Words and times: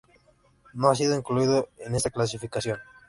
No 0.73 0.89
ha 0.89 0.95
sido 0.95 1.15
incluido 1.15 1.69
en 1.77 1.93
esta 1.93 2.09
clasificación 2.09 2.79